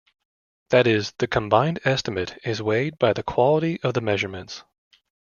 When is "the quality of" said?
3.13-3.93